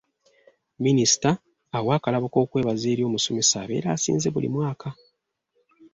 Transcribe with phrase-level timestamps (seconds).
[0.85, 1.29] Minisita
[1.77, 4.89] awa akalabo k'okwebaza eri omusomesa abeera asinze buli mwaka.